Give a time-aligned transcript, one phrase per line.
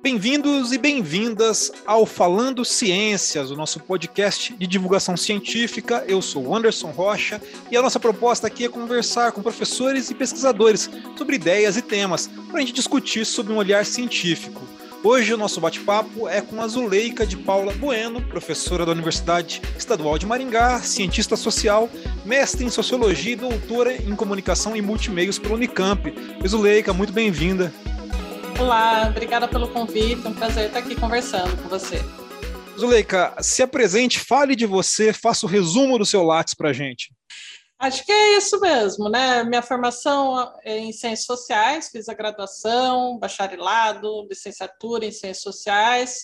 [0.00, 6.04] Bem-vindos e bem-vindas ao Falando Ciências, o nosso podcast de divulgação científica.
[6.06, 10.88] Eu sou Anderson Rocha e a nossa proposta aqui é conversar com professores e pesquisadores
[11.16, 14.62] sobre ideias e temas para a gente discutir sob um olhar científico.
[15.02, 20.16] Hoje o nosso bate-papo é com a Zuleika de Paula Bueno, professora da Universidade Estadual
[20.16, 21.90] de Maringá, cientista social,
[22.24, 26.12] mestre em sociologia e doutora em comunicação e multimeios pela Unicamp.
[26.46, 27.72] Zuleika, muito bem-vinda.
[28.60, 31.98] Olá, obrigada pelo convite, é um prazer estar aqui conversando com você.
[32.76, 37.14] Zuleika, se apresente, fale de você, faça o resumo do seu Lattes para a gente.
[37.78, 39.44] Acho que é isso mesmo, né?
[39.44, 46.18] Minha formação é em Ciências Sociais, fiz a graduação, bacharelado, licenciatura em Ciências Sociais.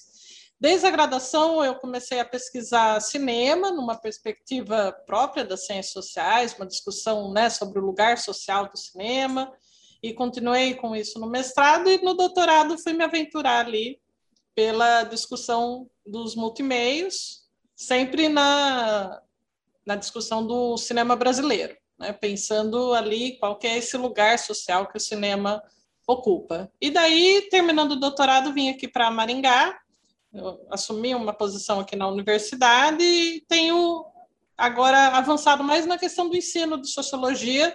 [0.60, 6.66] Desde a graduação, eu comecei a pesquisar cinema, numa perspectiva própria das ciências sociais, uma
[6.66, 9.52] discussão né, sobre o lugar social do cinema
[10.04, 13.98] e continuei com isso no mestrado e no doutorado fui me aventurar ali
[14.54, 19.22] pela discussão dos multimeios, sempre na,
[19.86, 22.12] na discussão do cinema brasileiro, né?
[22.12, 25.62] pensando ali qual é esse lugar social que o cinema
[26.06, 26.70] ocupa.
[26.78, 29.74] E daí, terminando o doutorado, vim aqui para Maringá,
[30.70, 34.04] assumi uma posição aqui na universidade e tenho
[34.54, 37.74] agora avançado mais na questão do ensino de sociologia,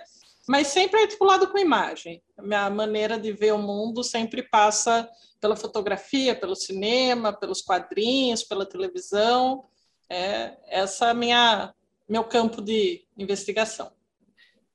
[0.49, 2.23] mas sempre articulado com imagem.
[2.35, 5.07] A minha maneira de ver o mundo sempre passa
[5.39, 9.63] pela fotografia, pelo cinema, pelos quadrinhos, pela televisão.
[10.09, 11.71] É, essa é minha
[12.09, 13.91] meu campo de investigação.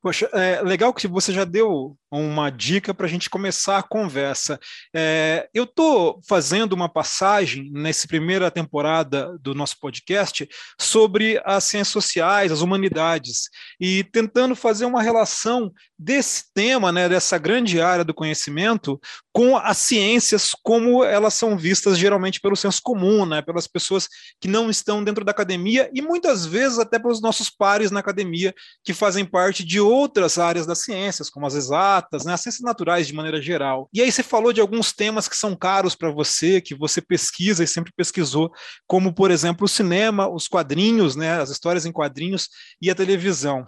[0.05, 4.60] Poxa, é legal que você já deu uma dica para a gente começar a conversa.
[4.94, 10.47] É, eu estou fazendo uma passagem nessa primeira temporada do nosso podcast
[10.78, 13.48] sobre as ciências sociais, as humanidades,
[13.80, 19.00] e tentando fazer uma relação desse tema, né, dessa grande área do conhecimento,
[19.34, 24.09] com as ciências como elas são vistas geralmente pelo senso comum, né, pelas pessoas
[24.41, 28.54] que não estão dentro da academia e muitas vezes até pelos nossos pares na academia
[28.84, 33.09] que fazem parte de outras áreas das ciências, como as exatas né, as ciências naturais
[33.09, 33.88] de maneira geral.
[33.92, 37.64] E aí você falou de alguns temas que são caros para você, que você pesquisa
[37.64, 38.53] e sempre pesquisou,
[38.86, 42.48] como, por exemplo, o cinema, os quadrinhos, né, as histórias em quadrinhos
[42.80, 43.66] e a televisão.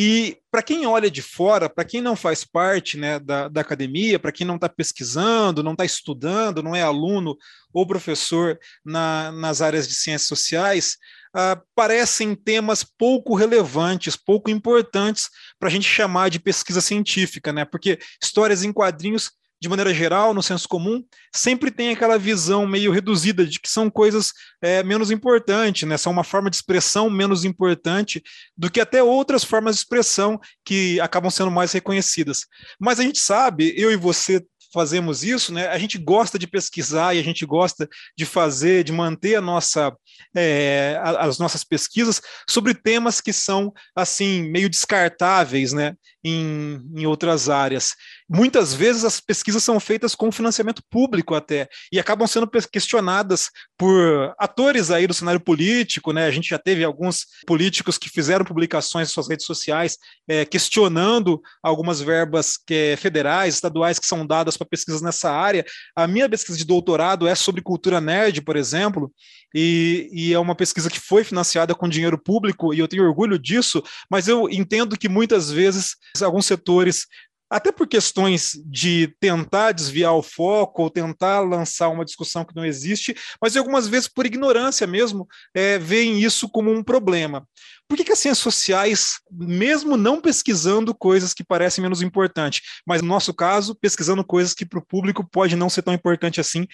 [0.00, 4.16] E para quem olha de fora, para quem não faz parte né, da, da academia,
[4.16, 7.36] para quem não está pesquisando, não está estudando, não é aluno
[7.74, 10.98] ou professor na, nas áreas de ciências sociais,
[11.34, 15.28] uh, parecem temas pouco relevantes, pouco importantes
[15.58, 17.64] para a gente chamar de pesquisa científica, né?
[17.64, 21.02] Porque histórias em quadrinhos de maneira geral, no senso comum,
[21.34, 24.32] sempre tem aquela visão meio reduzida de que são coisas
[24.62, 25.96] é, menos importantes, né?
[25.96, 28.22] são uma forma de expressão menos importante
[28.56, 32.46] do que até outras formas de expressão que acabam sendo mais reconhecidas.
[32.78, 35.66] Mas a gente sabe, eu e você fazemos isso, né?
[35.68, 39.94] A gente gosta de pesquisar e a gente gosta de fazer, de manter a nossa,
[40.36, 45.94] é, as nossas pesquisas sobre temas que são assim meio descartáveis, né?
[46.24, 47.94] Em, em outras áreas.
[48.28, 54.34] Muitas vezes as pesquisas são feitas com financiamento público até e acabam sendo questionadas por
[54.36, 56.26] atores aí do cenário político, né?
[56.26, 59.96] A gente já teve alguns políticos que fizeram publicações em suas redes sociais
[60.28, 65.64] é, questionando algumas verbas que, é, federais, estaduais que são dadas para pesquisas nessa área.
[65.94, 69.12] A minha pesquisa de doutorado é sobre cultura nerd, por exemplo,
[69.54, 73.38] e, e, é uma pesquisa que foi financiada com dinheiro público, e eu tenho orgulho
[73.38, 77.06] disso, mas eu entendo que muitas vezes alguns setores
[77.50, 82.64] até por questões de tentar desviar o foco ou tentar lançar uma discussão que não
[82.64, 87.48] existe, mas algumas vezes por ignorância mesmo, é, veem isso como um problema.
[87.88, 93.00] Por que, que as ciências sociais, mesmo não pesquisando coisas que parecem menos importantes, mas
[93.00, 96.66] no nosso caso, pesquisando coisas que para o público pode não ser tão importante assim,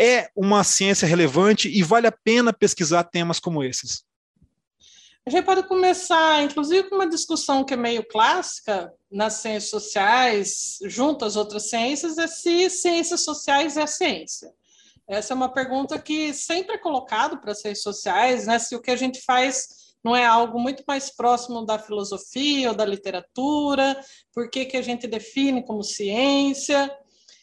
[0.00, 4.02] é uma ciência relevante e vale a pena pesquisar temas como esses?
[5.24, 10.78] A gente pode começar, inclusive, com uma discussão que é meio clássica nas ciências sociais,
[10.86, 14.52] junto às outras ciências, é se ciências sociais é ciência.
[15.06, 18.58] Essa é uma pergunta que sempre é colocada para as ciências sociais, né?
[18.58, 22.74] Se o que a gente faz não é algo muito mais próximo da filosofia ou
[22.74, 24.00] da literatura,
[24.34, 26.92] por que, que a gente define como ciência?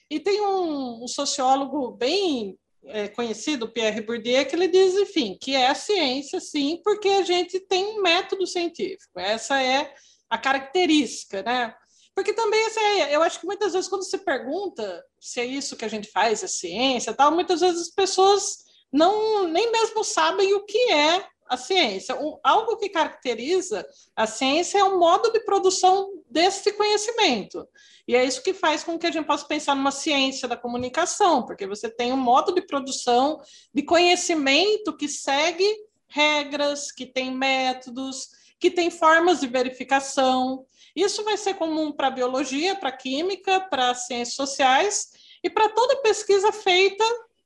[0.09, 5.55] E tem um, um sociólogo bem é, conhecido, Pierre Bourdieu, que ele diz, enfim, que
[5.55, 9.19] é a ciência, sim, porque a gente tem um método científico.
[9.19, 9.93] Essa é
[10.29, 11.73] a característica, né?
[12.15, 12.79] Porque também, assim,
[13.11, 16.43] eu acho que muitas vezes quando se pergunta se é isso que a gente faz,
[16.43, 18.57] é ciência, tal, muitas vezes as pessoas
[18.91, 22.15] não nem mesmo sabem o que é a ciência.
[22.43, 23.85] Algo que caracteriza
[24.15, 27.67] a ciência é o modo de produção desse conhecimento.
[28.07, 31.45] E é isso que faz com que a gente possa pensar numa ciência da comunicação,
[31.45, 33.41] porque você tem um modo de produção
[33.73, 35.67] de conhecimento que segue
[36.07, 38.29] regras, que tem métodos,
[38.59, 40.65] que tem formas de verificação.
[40.95, 45.11] Isso vai ser comum para a biologia, para a química, para as ciências sociais
[45.43, 47.03] e para toda pesquisa feita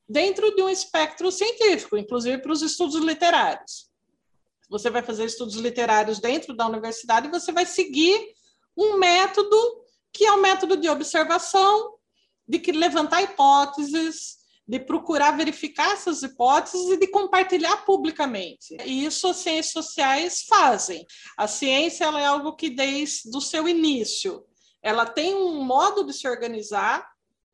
[0.07, 3.92] dentro de um espectro científico, inclusive para os estudos literários.
[4.73, 8.19] Você vai fazer estudos literários dentro da universidade e você vai seguir
[8.75, 9.55] um método
[10.11, 11.93] que é o um método de observação,
[12.47, 14.37] de que levantar hipóteses,
[14.67, 18.75] de procurar verificar essas hipóteses e de compartilhar publicamente.
[18.83, 21.05] E isso as ciências sociais fazem.
[21.37, 24.43] A ciência é algo que desde o seu início,
[24.81, 27.07] ela tem um modo de se organizar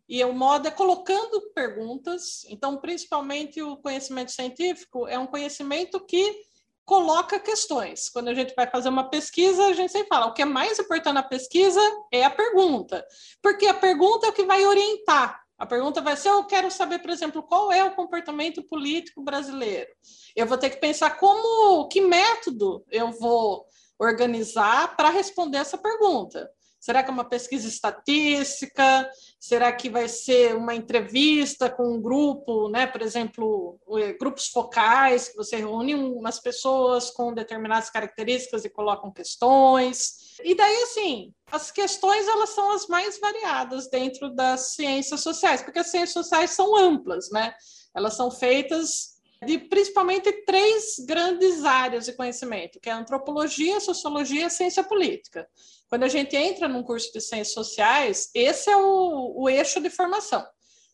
[0.07, 2.45] e o modo é colocando perguntas.
[2.47, 6.47] Então, principalmente o conhecimento científico é um conhecimento que
[6.89, 8.09] coloca questões.
[8.09, 10.79] Quando a gente vai fazer uma pesquisa, a gente sempre fala: o que é mais
[10.79, 11.79] importante na pesquisa
[12.11, 13.05] é a pergunta,
[13.43, 15.39] porque a pergunta é o que vai orientar.
[15.55, 19.91] A pergunta vai ser: eu quero saber, por exemplo, qual é o comportamento político brasileiro.
[20.35, 23.67] Eu vou ter que pensar como, que método eu vou
[23.99, 26.49] organizar para responder essa pergunta.
[26.79, 29.09] Será que é uma pesquisa estatística?
[29.37, 32.87] Será que vai ser uma entrevista com um grupo, né?
[32.87, 39.11] por exemplo, eh, grupos focais, que você reúne umas pessoas com determinadas características e colocam
[39.11, 40.37] questões?
[40.41, 45.79] E daí, assim, as questões elas são as mais variadas dentro das ciências sociais, porque
[45.79, 47.53] as ciências sociais são amplas, né?
[47.93, 54.49] Elas são feitas de principalmente três grandes áreas de conhecimento, que é antropologia, sociologia e
[54.49, 55.47] ciência política.
[55.89, 59.89] Quando a gente entra num curso de ciências sociais, esse é o, o eixo de
[59.89, 60.45] formação.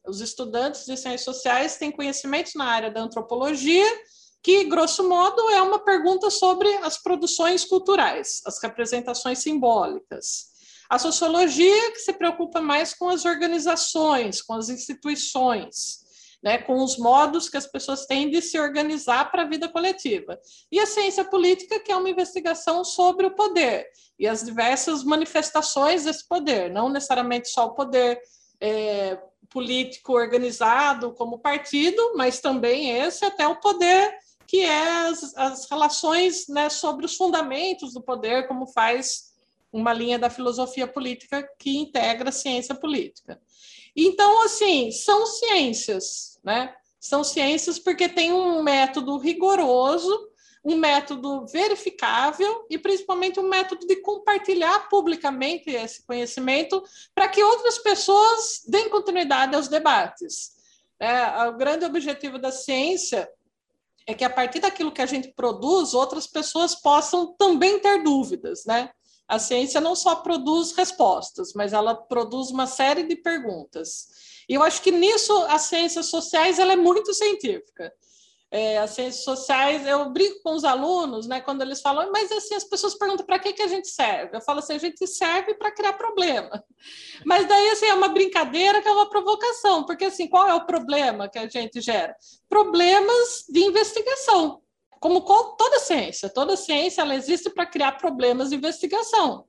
[0.07, 3.86] Os estudantes de ciências sociais têm conhecimentos na área da antropologia,
[4.42, 10.53] que, grosso modo, é uma pergunta sobre as produções culturais, as representações simbólicas.
[10.89, 16.05] A sociologia, que se preocupa mais com as organizações, com as instituições
[16.45, 20.39] né, com os modos que as pessoas têm de se organizar para a vida coletiva.
[20.71, 23.88] E a ciência política, que é uma investigação sobre o poder
[24.19, 28.21] e as diversas manifestações desse poder, não necessariamente só o poder
[28.62, 29.18] é,
[29.50, 34.15] político organizado como partido, mas também esse até o poder
[34.48, 39.33] que é as, as relações né, sobre os fundamentos do poder, como faz
[39.71, 43.39] uma linha da filosofia política que integra a ciência política.
[43.95, 46.73] Então, assim, são ciências, né?
[47.00, 50.29] São ciências porque tem um método rigoroso,
[50.63, 56.83] um método verificável e principalmente um método de compartilhar publicamente esse conhecimento
[57.13, 60.56] para que outras pessoas deem continuidade aos debates.
[61.00, 63.29] É, o grande objetivo da ciência
[64.07, 68.65] é que a partir daquilo que a gente produz, outras pessoas possam também ter dúvidas,
[68.65, 68.89] né?
[69.27, 74.07] A ciência não só produz respostas, mas ela produz uma série de perguntas.
[74.48, 77.92] E eu acho que nisso as ciências sociais ela é muito científica.
[78.51, 82.54] É, as ciências sociais, eu brinco com os alunos, né, quando eles falam, mas assim,
[82.54, 84.38] as pessoas perguntam para que, que a gente serve?
[84.38, 86.63] Eu falo assim, a gente serve para criar problema.
[87.25, 90.66] Mas daí, assim, é uma brincadeira que é uma provocação, porque assim, qual é o
[90.66, 92.16] problema que a gente gera?
[92.48, 94.62] Problemas de investigação
[95.00, 99.45] como toda ciência, toda ciência ela existe para criar problemas de investigação.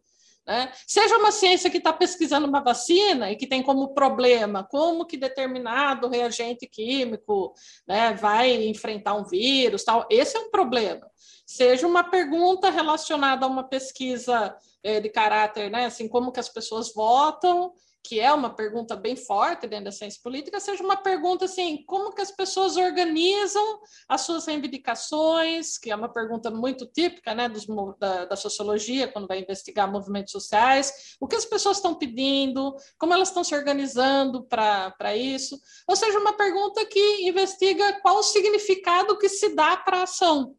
[0.47, 0.71] Né?
[0.87, 5.17] Seja uma ciência que está pesquisando uma vacina e que tem como problema como que
[5.17, 7.53] determinado reagente químico
[7.87, 11.11] né, vai enfrentar um vírus, tal, esse é um problema.
[11.45, 16.49] Seja uma pergunta relacionada a uma pesquisa eh, de caráter, né, assim como que as
[16.49, 17.73] pessoas votam
[18.07, 22.15] que é uma pergunta bem forte dentro da ciência política, seja uma pergunta assim, como
[22.15, 27.67] que as pessoas organizam as suas reivindicações, que é uma pergunta muito típica né, dos,
[27.99, 33.13] da, da, sociologia, quando vai investigar movimentos sociais, o que as pessoas estão pedindo, como
[33.13, 35.59] elas estão se organizando para isso,
[35.89, 40.55] ou seja, uma pergunta que investiga qual o significado que se dá para a ação,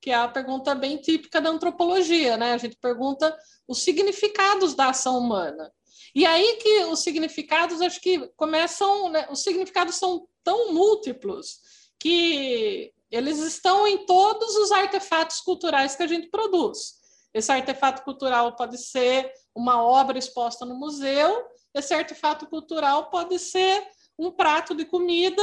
[0.00, 2.52] que é a pergunta bem típica da antropologia, né?
[2.52, 5.72] A gente pergunta os significados da ação humana.
[6.14, 11.60] E aí que os significados, acho que começam, né, os significados são tão múltiplos
[11.98, 17.00] que eles estão em todos os artefatos culturais que a gente produz.
[17.32, 23.86] Esse artefato cultural pode ser uma obra exposta no museu, esse artefato cultural pode ser
[24.18, 25.42] um prato de comida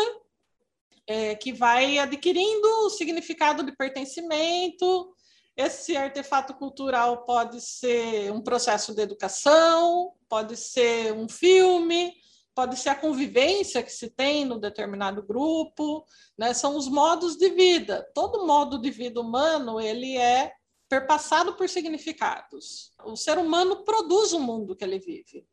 [1.07, 5.15] é, que vai adquirindo o significado de pertencimento,
[5.59, 12.13] esse artefato cultural pode ser um processo de educação, pode ser um filme,
[12.55, 16.05] pode ser a convivência que se tem no determinado grupo,
[16.37, 16.53] né?
[16.53, 18.09] São os modos de vida.
[18.15, 20.53] Todo modo de vida humano ele é
[20.87, 22.93] perpassado por significados.
[23.03, 25.45] O ser humano produz o mundo que ele vive.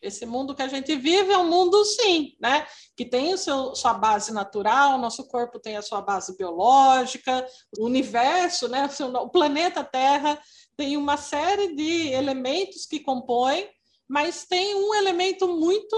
[0.00, 2.66] Esse mundo que a gente vive é um mundo, sim, né?
[2.96, 7.46] que tem o seu, sua base natural, nosso corpo tem a sua base biológica,
[7.78, 8.88] o universo, né?
[9.14, 10.40] o planeta Terra
[10.76, 13.68] tem uma série de elementos que compõem,
[14.08, 15.96] mas tem um elemento muito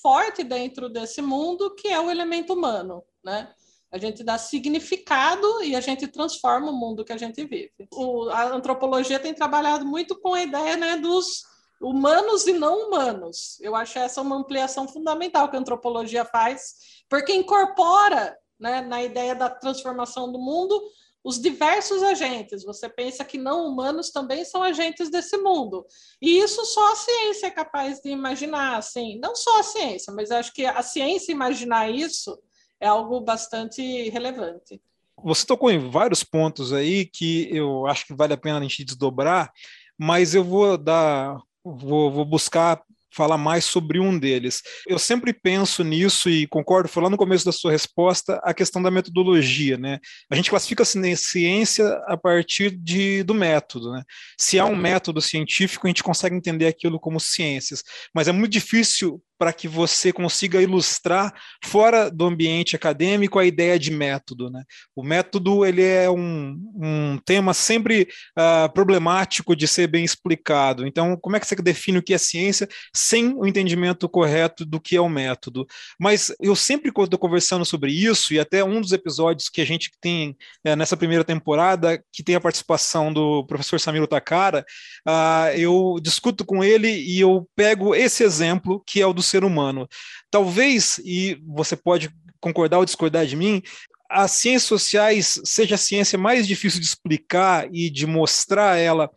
[0.00, 3.04] forte dentro desse mundo, que é o elemento humano.
[3.22, 3.52] Né?
[3.92, 7.72] A gente dá significado e a gente transforma o mundo que a gente vive.
[7.92, 11.42] O, a antropologia tem trabalhado muito com a ideia né, dos
[11.80, 13.58] humanos e não humanos.
[13.60, 16.74] Eu acho essa uma ampliação fundamental que a antropologia faz,
[17.08, 20.80] porque incorpora né, na ideia da transformação do mundo
[21.26, 22.62] os diversos agentes.
[22.64, 25.84] Você pensa que não humanos também são agentes desse mundo.
[26.22, 30.30] E isso só a ciência é capaz de imaginar, assim, não só a ciência, mas
[30.30, 32.38] acho que a ciência imaginar isso
[32.80, 34.80] é algo bastante relevante.
[35.24, 38.84] Você tocou em vários pontos aí que eu acho que vale a pena a gente
[38.84, 39.50] desdobrar,
[39.98, 41.42] mas eu vou dar
[41.74, 42.80] vou, vou buscar
[43.16, 44.62] falar mais sobre um deles.
[44.86, 48.82] Eu sempre penso nisso e concordo, foi lá no começo da sua resposta, a questão
[48.82, 49.98] da metodologia, né?
[50.30, 54.02] A gente classifica a ciência a partir de, do método, né?
[54.38, 57.82] Se há um método científico, a gente consegue entender aquilo como ciências,
[58.14, 61.32] mas é muito difícil para que você consiga ilustrar
[61.64, 64.50] fora do ambiente acadêmico a ideia de método.
[64.50, 64.62] Né?
[64.94, 70.86] O método ele é um, um tema sempre uh, problemático de ser bem explicado.
[70.86, 74.80] Então, como é que você define o que é ciência sem o entendimento correto do
[74.80, 75.66] que é o método?
[75.98, 79.66] Mas eu sempre, quando estou conversando sobre isso, e até um dos episódios que a
[79.66, 84.64] gente tem uh, nessa primeira temporada, que tem a participação do professor Samiro Takara,
[85.06, 89.44] uh, eu discuto com ele e eu pego esse exemplo, que é o do ser
[89.44, 89.88] humano.
[90.30, 93.62] Talvez, e você pode concordar ou discordar de mim,
[94.08, 99.10] as ciências sociais seja a ciência mais difícil de explicar e de mostrar ela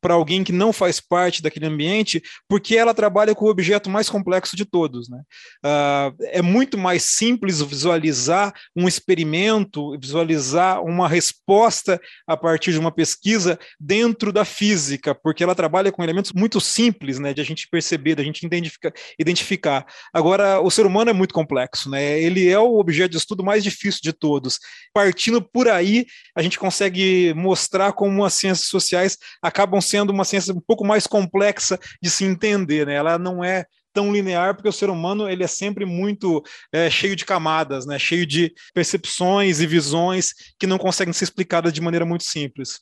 [0.00, 4.08] para alguém que não faz parte daquele ambiente, porque ela trabalha com o objeto mais
[4.10, 5.08] complexo de todos.
[5.08, 5.22] Né?
[5.64, 12.92] Uh, é muito mais simples visualizar um experimento, visualizar uma resposta a partir de uma
[12.92, 17.66] pesquisa dentro da física, porque ela trabalha com elementos muito simples né, de a gente
[17.68, 18.92] perceber, da gente identificar.
[19.18, 19.86] identificar.
[20.12, 22.20] Agora, o ser humano é muito complexo, né?
[22.20, 24.58] ele é o objeto de estudo mais difícil de todos.
[24.92, 26.04] Partindo por aí,
[26.36, 31.06] a gente consegue mostrar como as ciências sociais acabam sendo uma ciência um pouco mais
[31.06, 32.94] complexa de se entender, né?
[32.94, 36.42] Ela não é tão linear porque o ser humano ele é sempre muito
[36.72, 37.98] é, cheio de camadas, né?
[37.98, 42.80] Cheio de percepções e visões que não conseguem ser explicadas de maneira muito simples.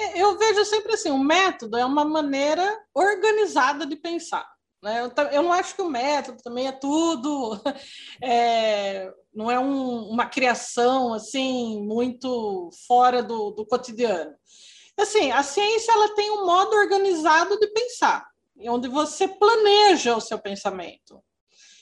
[0.00, 4.46] É, eu vejo sempre assim, o método é uma maneira organizada de pensar.
[4.82, 5.10] Né?
[5.32, 7.58] Eu, não acho que o método também é tudo,
[8.22, 14.34] é, não é um, uma criação assim muito fora do, do cotidiano.
[14.98, 18.26] Assim, a ciência ela tem um modo organizado de pensar,
[18.68, 21.22] onde você planeja o seu pensamento.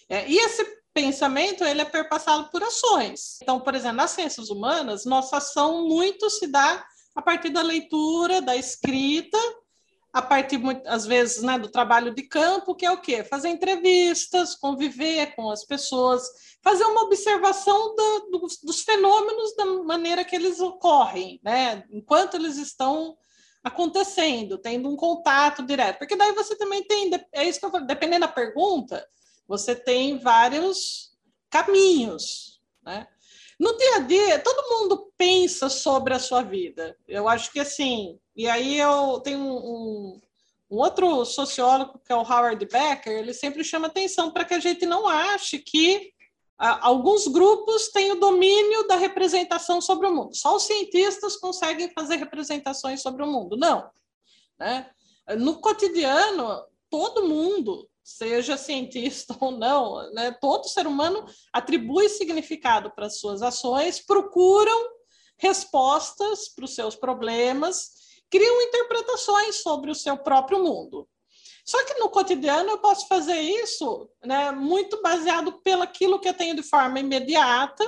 [0.08, 0.64] É, e esse
[0.94, 3.38] pensamento ele é perpassado por ações.
[3.42, 8.40] Então, por exemplo, nas ciências humanas, nossa ação muito se dá a partir da leitura,
[8.40, 9.38] da escrita
[10.12, 13.24] a partir, às vezes, né, do trabalho de campo, que é o quê?
[13.24, 16.22] Fazer entrevistas, conviver com as pessoas,
[16.62, 21.84] fazer uma observação do, do, dos fenômenos da maneira que eles ocorrem, né?
[21.90, 23.16] enquanto eles estão
[23.64, 25.98] acontecendo, tendo um contato direto.
[25.98, 29.08] Porque daí você também tem, é isso que eu falo, dependendo da pergunta,
[29.48, 31.16] você tem vários
[31.48, 33.06] caminhos, né?
[33.62, 36.98] No dia a dia, todo mundo pensa sobre a sua vida.
[37.06, 40.20] Eu acho que assim, e aí eu tenho um,
[40.68, 44.58] um, outro sociólogo, que é o Howard Becker, ele sempre chama atenção para que a
[44.58, 46.12] gente não ache que
[46.58, 50.34] ah, alguns grupos têm o domínio da representação sobre o mundo.
[50.34, 53.56] Só os cientistas conseguem fazer representações sobre o mundo.
[53.56, 53.88] Não.
[54.58, 54.90] Né?
[55.38, 60.32] No cotidiano, todo mundo seja cientista ou não, né?
[60.40, 64.90] todo ser humano atribui significado para as suas ações, procuram
[65.38, 67.90] respostas para os seus problemas,
[68.30, 71.08] criam interpretações sobre o seu próprio mundo.
[71.64, 76.34] Só que no cotidiano eu posso fazer isso né, muito baseado pelo aquilo que eu
[76.34, 77.84] tenho de forma imediata,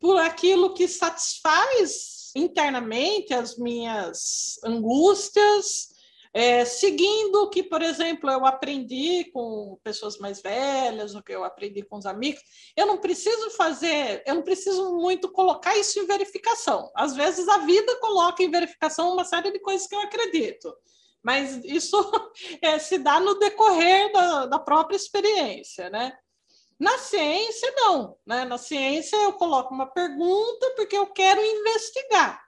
[0.00, 5.91] por aquilo que satisfaz internamente as minhas angústias,
[6.34, 11.44] é, seguindo o que, por exemplo, eu aprendi com pessoas mais velhas, o que eu
[11.44, 12.42] aprendi com os amigos,
[12.74, 16.90] eu não preciso fazer, eu não preciso muito colocar isso em verificação.
[16.96, 20.74] Às vezes a vida coloca em verificação uma série de coisas que eu acredito.
[21.22, 21.96] mas isso
[22.62, 26.16] é, se dá no decorrer da, da própria experiência, né?
[26.80, 28.16] Na ciência, não.
[28.26, 28.44] Né?
[28.44, 32.42] Na ciência, eu coloco uma pergunta porque eu quero investigar.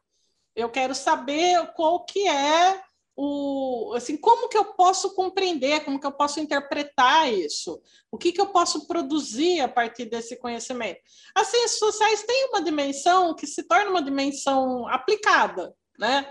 [0.57, 2.83] Eu quero saber qual que é
[3.17, 7.81] o, assim, como que eu posso compreender, como que eu posso interpretar isso,
[8.11, 11.01] o que que eu posso produzir a partir desse conhecimento.
[11.35, 16.31] As ciências sociais têm uma dimensão que se torna uma dimensão aplicada, né?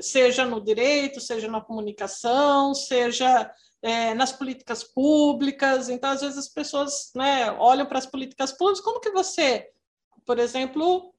[0.00, 3.48] Seja no direito, seja na comunicação, seja
[3.80, 5.88] é, nas políticas públicas.
[5.88, 9.70] Então, às vezes as pessoas né, olham para as políticas públicas, como que você,
[10.26, 11.14] por exemplo,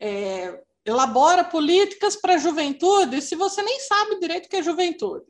[0.00, 5.26] é, elabora políticas para a juventude se você nem sabe direito o que é juventude?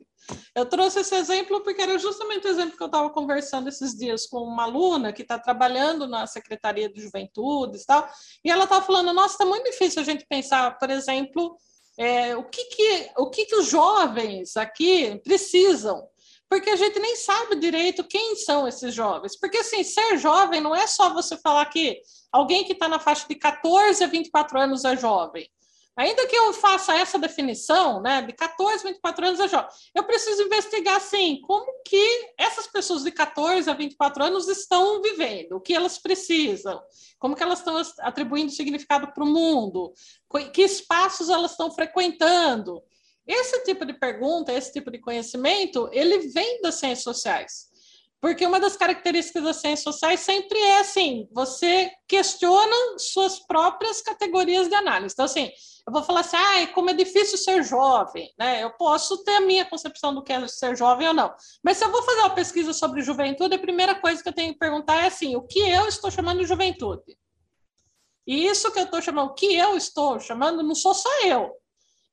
[0.55, 4.27] Eu trouxe esse exemplo porque era justamente o exemplo que eu estava conversando esses dias
[4.27, 8.07] com uma aluna que está trabalhando na Secretaria de Juventude e tal,
[8.45, 11.57] e ela estava falando, nossa, está muito difícil a gente pensar, por exemplo,
[11.97, 16.07] é, o, que, que, o que, que os jovens aqui precisam
[16.49, 19.39] porque a gente nem sabe direito quem são esses jovens.
[19.39, 22.01] Porque, assim, ser jovem não é só você falar que
[22.31, 25.47] alguém que está na faixa de 14 a 24 anos é jovem.
[25.95, 30.03] Ainda que eu faça essa definição, né, de 14 a 24 anos é jovem, eu
[30.05, 35.59] preciso investigar, assim, como que essas pessoas de 14 a 24 anos estão vivendo, o
[35.59, 36.81] que elas precisam,
[37.19, 39.93] como que elas estão atribuindo significado para o mundo,
[40.53, 42.81] que espaços elas estão frequentando.
[43.27, 47.69] Esse tipo de pergunta, esse tipo de conhecimento, ele vem das ciências sociais.
[48.21, 54.67] Porque uma das características das ciências sociais sempre é assim: você questiona suas próprias categorias
[54.67, 55.13] de análise.
[55.13, 55.49] Então, assim,
[55.87, 58.61] eu vou falar assim, ah, como é difícil ser jovem, né?
[58.61, 61.33] Eu posso ter a minha concepção do que é ser jovem ou não.
[61.63, 64.53] Mas se eu vou fazer uma pesquisa sobre juventude, a primeira coisa que eu tenho
[64.53, 67.17] que perguntar é assim: o que eu estou chamando de juventude?
[68.27, 71.53] E isso que eu estou chamando, o que eu estou chamando, não sou só eu.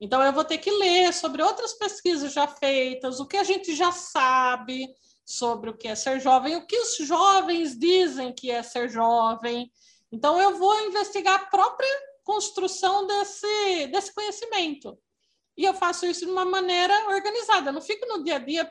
[0.00, 3.75] Então, eu vou ter que ler sobre outras pesquisas já feitas, o que a gente
[3.75, 4.87] já sabe
[5.25, 9.71] sobre o que é ser jovem, o que os jovens dizem que é ser jovem.
[10.12, 11.88] Então, eu vou investigar a própria
[12.23, 14.99] construção desse, desse conhecimento.
[15.57, 18.71] E eu faço isso de uma maneira organizada, eu não fico no dia a dia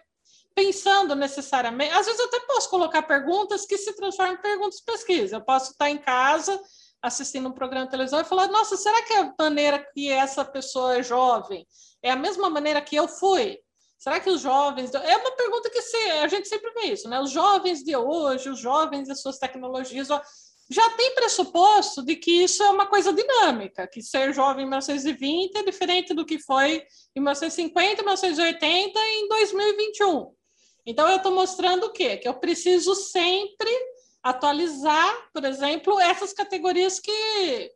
[0.53, 1.93] pensando necessariamente.
[1.93, 5.35] Às vezes, eu até posso colocar perguntas que se transformam em perguntas de pesquisa.
[5.35, 6.57] Eu posso estar em casa
[7.01, 10.97] assistindo um programa de televisão e falar: nossa, será que a maneira que essa pessoa
[10.97, 11.65] é jovem
[12.01, 13.59] é a mesma maneira que eu fui?
[13.97, 14.93] Será que os jovens.
[14.93, 17.19] É uma pergunta que se, a gente sempre vê isso, né?
[17.19, 20.09] Os jovens de hoje, os jovens das suas tecnologias,
[20.69, 25.55] já tem pressuposto de que isso é uma coisa dinâmica, que ser jovem em 1920
[25.55, 26.83] é diferente do que foi
[27.15, 30.33] em 1950, 1980 e em 2021.
[30.85, 32.17] Então, eu estou mostrando o quê?
[32.17, 33.71] Que eu preciso sempre
[34.25, 37.71] atualizar, por exemplo, essas categorias que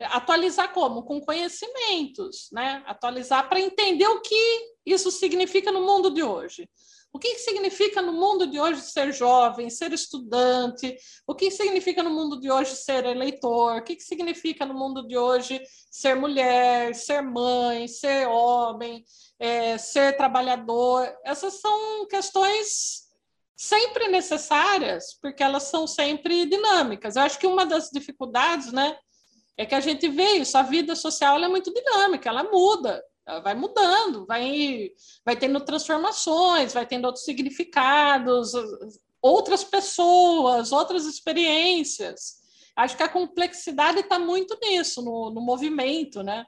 [0.00, 2.82] atualizar como com conhecimentos, né?
[2.84, 6.68] Atualizar para entender o que isso significa no mundo de hoje.
[7.12, 10.96] O que, significa no mundo de hoje ser jovem, ser estudante?
[11.24, 13.76] O que significa no mundo de hoje ser eleitor?
[13.76, 19.04] O que, que significa no mundo de hoje ser mulher, ser mãe, ser homem,
[19.38, 21.08] é, ser trabalhador?
[21.24, 23.03] Essas são questões
[23.56, 27.16] sempre necessárias, porque elas são sempre dinâmicas.
[27.16, 28.96] Eu acho que uma das dificuldades, né,
[29.56, 33.40] é que a gente vê isso, a vida social é muito dinâmica, ela muda, ela
[33.40, 34.90] vai mudando, vai,
[35.24, 38.52] vai tendo transformações, vai tendo outros significados,
[39.22, 42.42] outras pessoas, outras experiências.
[42.76, 46.44] Acho que a complexidade está muito nisso, no, no movimento, né?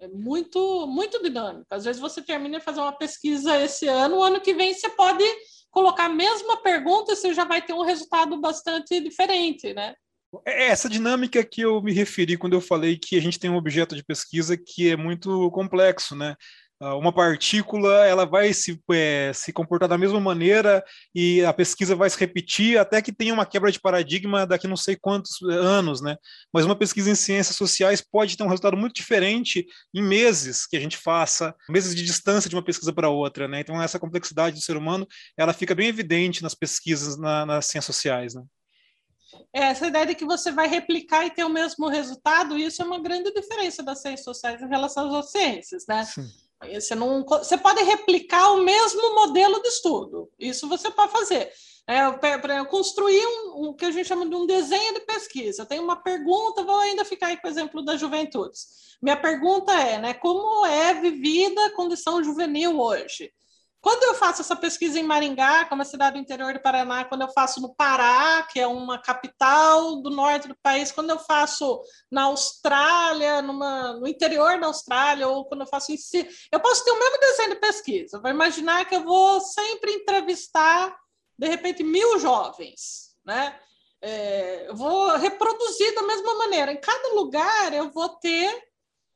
[0.00, 1.66] É muito, muito dinâmico.
[1.70, 4.88] Às vezes você termina de fazer uma pesquisa esse ano, o ano que vem você
[4.90, 5.24] pode
[5.78, 9.94] colocar a mesma pergunta, você já vai ter um resultado bastante diferente, né?
[10.44, 13.48] É, é essa dinâmica que eu me referi quando eu falei que a gente tem
[13.48, 16.34] um objeto de pesquisa que é muito complexo, né?
[16.80, 21.96] Ah, uma partícula ela vai se, é, se comportar da mesma maneira e a pesquisa
[21.96, 26.00] vai se repetir até que tenha uma quebra de paradigma daqui não sei quantos anos,
[26.00, 26.16] né?
[26.52, 30.76] Mas uma pesquisa em ciências sociais pode ter um resultado muito diferente em meses que
[30.76, 33.58] a gente faça, meses de distância de uma pesquisa para outra, né?
[33.58, 35.04] Então essa complexidade do ser humano
[35.36, 38.42] ela fica bem evidente nas pesquisas na, nas ciências sociais, né?
[39.52, 42.84] É, essa ideia de que você vai replicar e ter o mesmo resultado, isso é
[42.84, 46.04] uma grande diferença das ciências sociais em relação às ciências, né?
[46.04, 51.50] Sim você, não, você pode replicar o mesmo modelo de estudo, isso você pode fazer.
[51.86, 55.64] É, para construir um, um, que a gente chama de um desenho de pesquisa.
[55.64, 58.66] Tem uma pergunta, vou ainda ficar aí com o exemplo das juventudes.
[59.00, 63.32] Minha pergunta é, né, como é vivida a condição juvenil hoje?
[63.80, 67.04] Quando eu faço essa pesquisa em Maringá, que é uma cidade do interior do Paraná,
[67.04, 71.18] quando eu faço no Pará, que é uma capital do norte do país, quando eu
[71.18, 76.58] faço na Austrália, numa, no interior da Austrália, ou quando eu faço em si, eu
[76.58, 78.16] posso ter o mesmo desenho de pesquisa.
[78.16, 80.96] Eu vou imaginar que eu vou sempre entrevistar,
[81.38, 83.58] de repente, mil jovens, né?
[84.00, 86.72] É, eu vou reproduzir da mesma maneira.
[86.72, 88.67] Em cada lugar eu vou ter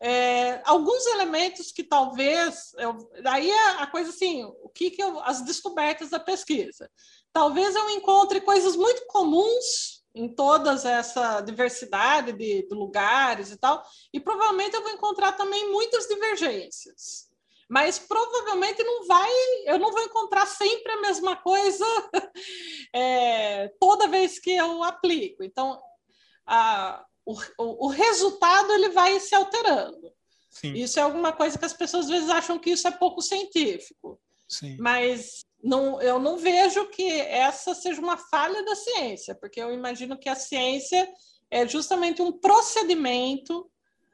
[0.04, 5.20] é, alguns elementos que talvez eu, daí é a coisa assim o que, que eu,
[5.20, 6.90] as descobertas da pesquisa.
[7.32, 13.80] Talvez eu encontre coisas muito comuns em todas essa diversidade de, de lugares e tal
[14.12, 17.30] e provavelmente eu vou encontrar também muitas divergências.
[17.70, 19.30] Mas provavelmente não vai
[19.66, 21.86] eu não vou encontrar sempre a mesma coisa
[22.92, 25.44] é, toda vez que eu aplico.
[25.44, 25.80] Então
[26.44, 30.12] a o, o, resultado ele vai se alterando.
[30.50, 30.74] Sim.
[30.74, 34.20] Isso é alguma coisa que as pessoas às vezes acham que isso é pouco científico.
[34.48, 34.76] Sim.
[34.78, 40.18] Mas não, eu não vejo que essa seja uma falha da ciência, porque eu imagino
[40.18, 41.08] que a ciência
[41.50, 43.70] é justamente um procedimento,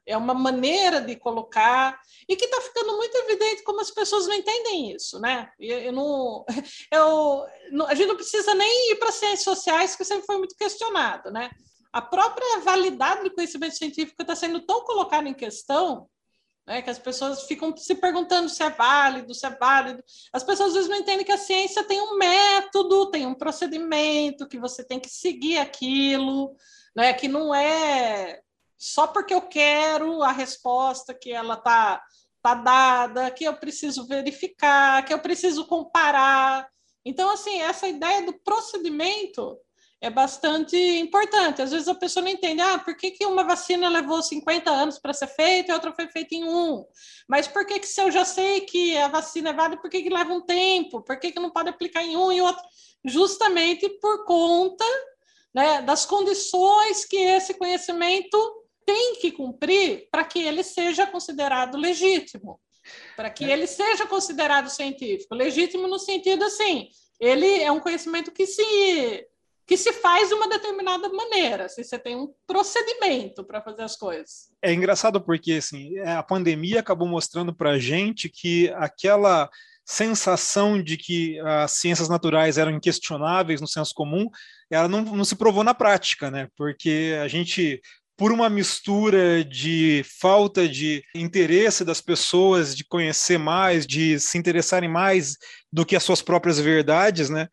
[0.06, 4.34] é uma maneira de colocar, e que está ficando muito evidente como as pessoas não
[4.34, 5.50] entendem isso, né?
[5.58, 6.44] Eu, eu não,
[6.92, 7.46] eu,
[7.86, 11.50] a gente não precisa nem ir para ciências sociais, que sempre foi muito questionado, né?
[11.92, 16.08] A própria validade do conhecimento científico está sendo tão colocada em questão
[16.68, 20.04] né, que as pessoas ficam se perguntando se é válido, se é válido.
[20.30, 24.46] As pessoas às vezes não entendem que a ciência tem um método, tem um procedimento,
[24.46, 26.54] que você tem que seguir aquilo,
[26.94, 28.42] né, que não é
[28.76, 32.02] só porque eu quero a resposta que ela está
[32.42, 36.68] tá dada, que eu preciso verificar, que eu preciso comparar.
[37.02, 39.58] Então, assim, essa ideia do procedimento
[40.00, 41.60] é bastante importante.
[41.60, 44.98] Às vezes a pessoa não entende, ah, por que, que uma vacina levou 50 anos
[44.98, 46.84] para ser feita e outra foi feita em um?
[47.28, 50.02] Mas por que, que se eu já sei que a vacina é válida, por que,
[50.02, 51.02] que leva um tempo?
[51.02, 52.62] Por que, que não pode aplicar em um e outro?
[53.04, 54.84] Justamente por conta
[55.52, 58.38] né, das condições que esse conhecimento
[58.86, 62.60] tem que cumprir para que ele seja considerado legítimo,
[63.16, 63.52] para que é.
[63.52, 65.34] ele seja considerado científico.
[65.34, 66.88] Legítimo no sentido assim,
[67.20, 69.27] ele é um conhecimento que se
[69.68, 73.96] que se faz de uma determinada maneira, assim, você tem um procedimento para fazer as
[73.96, 74.48] coisas.
[74.62, 79.50] É engraçado porque assim, é, a pandemia acabou mostrando para a gente que aquela
[79.84, 84.30] sensação de que as ciências naturais eram inquestionáveis no senso comum,
[84.70, 86.48] ela não, não se provou na prática, né?
[86.56, 87.80] Porque a gente
[88.16, 94.90] por uma mistura de falta de interesse das pessoas de conhecer mais, de se interessarem
[94.90, 95.36] mais
[95.72, 97.48] do que as suas próprias verdades, né?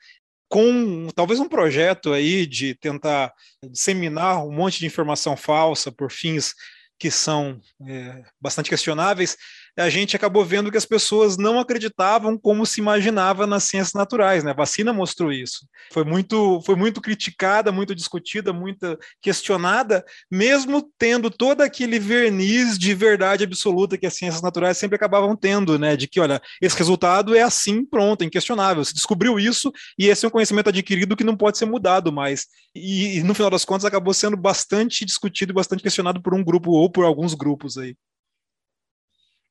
[0.49, 3.33] Com talvez um projeto aí de tentar
[3.71, 6.53] disseminar um monte de informação falsa por fins
[6.97, 9.35] que são é, bastante questionáveis,
[9.77, 14.43] a gente acabou vendo que as pessoas não acreditavam como se imaginava nas ciências naturais,
[14.43, 14.51] né?
[14.51, 15.67] A vacina mostrou isso.
[15.91, 22.93] Foi muito, foi muito criticada, muito discutida, muito questionada, mesmo tendo todo aquele verniz de
[22.93, 25.97] verdade absoluta que as ciências naturais sempre acabavam tendo, né?
[25.97, 28.83] De que, olha, esse resultado é assim, pronto, é inquestionável.
[28.85, 32.47] Se descobriu isso e esse é um conhecimento adquirido que não pode ser mudado mais.
[32.73, 36.43] E, e no final das contas acabou sendo bastante discutido e bastante questionado por um
[36.43, 37.95] grupo ou por alguns grupos aí.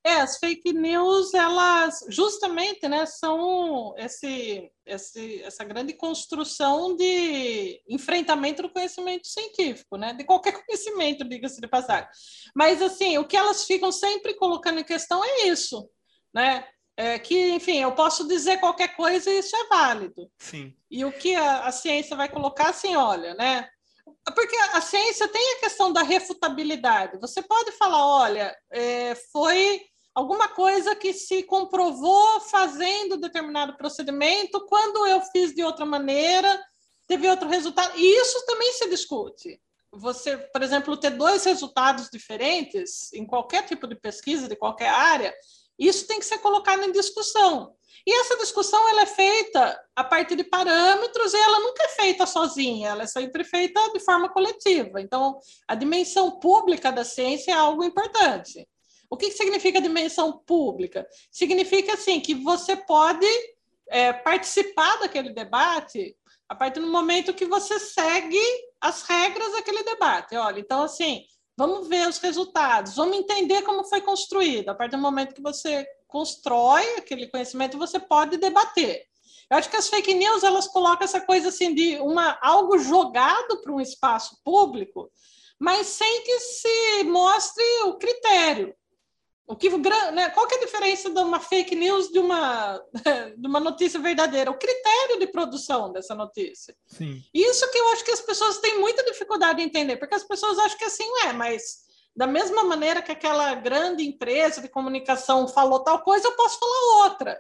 [0.07, 8.61] É, as fake news, elas justamente né, são esse, esse, essa grande construção de enfrentamento
[8.61, 10.13] do conhecimento científico, né?
[10.13, 12.07] De qualquer conhecimento, diga-se de passagem.
[12.55, 15.89] Mas, assim, o que elas ficam sempre colocando em questão é isso,
[16.35, 16.69] né?
[16.99, 20.31] É que, enfim, eu posso dizer qualquer coisa e isso é válido.
[20.39, 20.77] Sim.
[20.91, 23.67] E o que a, a ciência vai colocar, assim, olha, né?
[24.35, 27.19] Porque a ciência tem a questão da refutabilidade.
[27.21, 29.81] Você pode falar, olha, é, foi
[30.15, 36.63] alguma coisa que se comprovou fazendo determinado procedimento, quando eu fiz de outra maneira,
[37.09, 37.93] teve outro resultado.
[37.97, 39.61] E isso também se discute.
[39.93, 45.35] Você, por exemplo, ter dois resultados diferentes em qualquer tipo de pesquisa, de qualquer área,
[45.79, 47.75] isso tem que ser colocado em discussão.
[48.07, 52.27] E essa discussão ela é feita a partir de parâmetros e ela nunca é feita
[52.27, 55.01] sozinha, ela é sempre feita de forma coletiva.
[55.01, 58.69] Então, a dimensão pública da ciência é algo importante.
[59.11, 61.07] O que, significa dimensão pública?
[61.31, 63.27] Significa assim que você pode
[63.89, 66.17] é, participar daquele debate
[66.49, 68.41] a partir do momento que você segue
[68.81, 70.37] as regras daquele debate.
[70.37, 71.25] Olha, então assim,
[71.57, 74.69] vamos ver os resultados, vamos entender como foi construído.
[74.69, 79.07] A partir do momento que você constrói aquele conhecimento, você pode debater.
[79.51, 83.61] Eu acho que as fake news elas colocam essa coisa assim de uma algo jogado
[83.61, 85.11] para um espaço público,
[85.59, 88.75] mas sem que se mostre o critério.
[89.47, 92.83] O que, né, qual que é a diferença de uma fake news de uma,
[93.37, 94.51] de uma notícia verdadeira?
[94.51, 96.75] O critério de produção dessa notícia.
[96.87, 97.23] Sim.
[97.33, 100.59] Isso que eu acho que as pessoas têm muita dificuldade em entender, porque as pessoas
[100.59, 101.85] acham que assim é, mas
[102.17, 107.05] da mesma maneira que aquela grande empresa de comunicação falou tal coisa, eu posso falar
[107.05, 107.39] outra.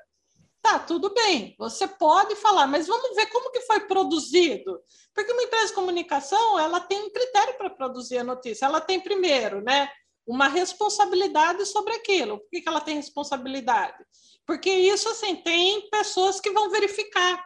[0.61, 4.81] Tá, tudo bem, você pode falar, mas vamos ver como que foi produzido.
[5.15, 8.65] Porque uma empresa de comunicação, ela tem um critério para produzir a notícia.
[8.65, 9.91] Ela tem primeiro, né,
[10.27, 12.39] uma responsabilidade sobre aquilo.
[12.39, 14.05] Por que, que ela tem responsabilidade?
[14.47, 17.45] Porque isso, assim, tem pessoas que vão verificar,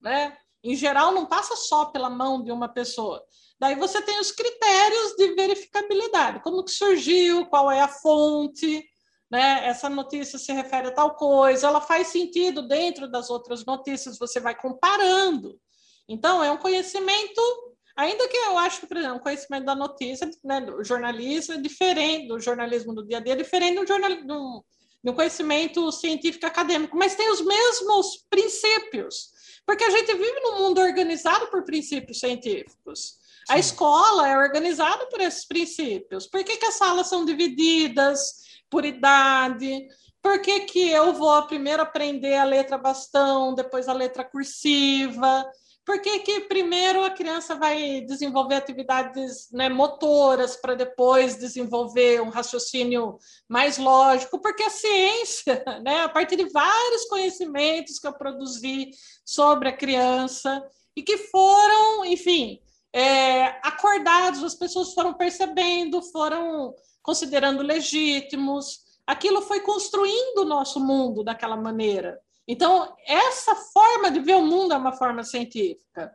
[0.00, 0.36] né?
[0.62, 3.24] Em geral, não passa só pela mão de uma pessoa.
[3.58, 8.84] Daí você tem os critérios de verificabilidade, como que surgiu, qual é a fonte,
[9.30, 9.66] né?
[9.66, 14.40] Essa notícia se refere a tal coisa, ela faz sentido dentro das outras notícias, você
[14.40, 15.58] vai comparando.
[16.08, 17.40] Então, é um conhecimento
[18.00, 21.58] Ainda que eu acho que, por exemplo, o conhecimento da notícia, né, do jornalismo é
[21.58, 24.64] diferente do jornalismo do dia a dia, é diferente do, jornal, do,
[25.04, 29.30] do conhecimento científico acadêmico, mas tem os mesmos princípios,
[29.66, 33.18] porque a gente vive num mundo organizado por princípios científicos.
[33.46, 33.52] Sim.
[33.52, 36.26] A escola é organizada por esses princípios.
[36.26, 39.86] Por que, que as salas são divididas por idade?
[40.22, 45.44] Por que, que eu vou primeiro aprender a letra bastão, depois a letra cursiva?
[45.90, 52.28] Por que, que primeiro a criança vai desenvolver atividades né, motoras para depois desenvolver um
[52.28, 54.38] raciocínio mais lógico?
[54.40, 58.92] Porque a ciência, né, a partir de vários conhecimentos que eu produzi
[59.24, 62.60] sobre a criança e que foram, enfim,
[62.92, 66.72] é, acordados, as pessoas foram percebendo, foram
[67.02, 68.78] considerando legítimos.
[69.04, 72.20] Aquilo foi construindo o nosso mundo daquela maneira.
[72.50, 76.12] Então, essa forma de ver o mundo é uma forma científica.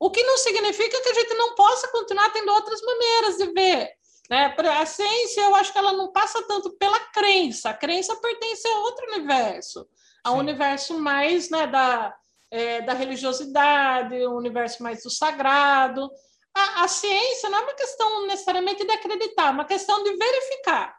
[0.00, 3.90] O que não significa que a gente não possa continuar tendo outras maneiras de ver.
[4.30, 4.56] Né?
[4.80, 7.68] A ciência, eu acho que ela não passa tanto pela crença.
[7.68, 9.86] A crença pertence a outro universo,
[10.24, 12.16] a um universo mais né, da,
[12.50, 16.10] é, da religiosidade, um universo mais do sagrado.
[16.54, 20.96] A, a, ciência não é uma questão necessariamente de acreditar, é uma questão de verificar.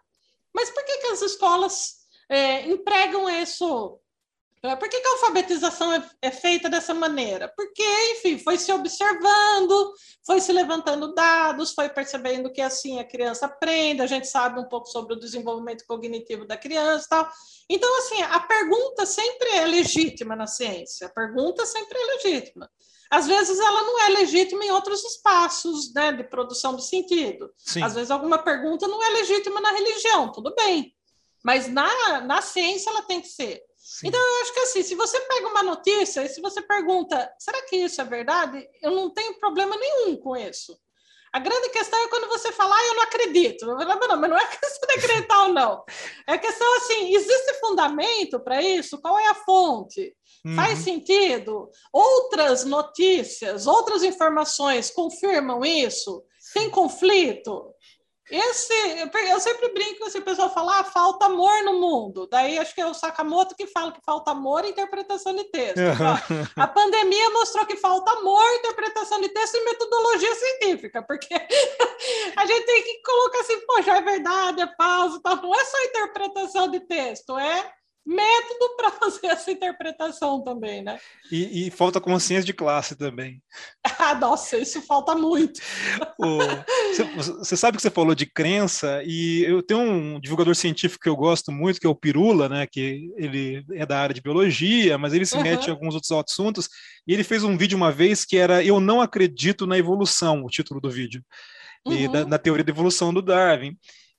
[0.53, 3.99] Mas por que, que as escolas é, empregam isso
[4.61, 7.51] por que, que a alfabetização é, é, feita dessa maneira?
[7.55, 9.93] Porque, enfim, foi se observando,
[10.25, 14.67] foi se levantando dados, foi percebendo que assim a criança aprende, a gente sabe um
[14.67, 17.31] pouco sobre o desenvolvimento cognitivo da criança e tal.
[17.69, 22.69] Então, assim, a pergunta sempre é legítima na ciência, a pergunta sempre é legítima.
[23.09, 27.51] Às vezes ela não é legítima em outros espaços né, de produção de sentido.
[27.57, 27.83] Sim.
[27.83, 30.93] Às vezes alguma pergunta não é legítima na religião, tudo bem.
[31.43, 33.61] Mas na, na ciência ela tem que ser.
[33.95, 34.09] Sim.
[34.09, 37.61] Então, eu acho que assim, se você pega uma notícia e se você pergunta, será
[37.61, 38.67] que isso é verdade?
[38.81, 40.77] Eu não tenho problema nenhum com isso.
[41.31, 43.63] A grande questão é quando você fala, ah, eu não acredito.
[43.63, 45.83] Eu falo, não, mas não é questão de acreditar ou não.
[46.27, 48.99] É questão assim, existe fundamento para isso?
[48.99, 50.13] Qual é a fonte?
[50.45, 50.55] Uhum.
[50.55, 51.69] Faz sentido?
[51.93, 56.21] Outras notícias, outras informações confirmam isso?
[56.53, 57.73] Tem conflito?
[58.29, 58.73] Esse,
[59.29, 62.27] eu sempre brinco assim, o pessoal fala, ah, falta amor no mundo.
[62.27, 65.77] Daí acho que é o Sakamoto que fala que falta amor e interpretação de texto.
[65.77, 66.45] Uhum.
[66.55, 71.33] A pandemia mostrou que falta amor, interpretação de texto e metodologia científica, porque
[72.35, 75.35] a gente tem que colocar assim, poxa, é verdade, é falso, tá?
[75.35, 77.71] não é só interpretação de texto, é
[78.05, 80.99] método para fazer essa interpretação também, né?
[81.31, 83.41] E, e, falta consciência de classe também.
[83.99, 85.59] ah, nossa, isso falta muito.
[87.15, 91.15] Você sabe que você falou de crença, e eu tenho um divulgador científico que eu
[91.15, 92.67] gosto muito, que é o Pirula, né?
[92.67, 95.43] Que ele é da área de biologia, mas ele se uhum.
[95.43, 96.69] mete em alguns outros assuntos,
[97.07, 100.49] e ele fez um vídeo uma vez que era Eu não acredito na evolução, o
[100.49, 101.23] título do vídeo.
[101.85, 101.93] Uhum.
[101.93, 103.77] E da, na teoria da evolução do Darwin.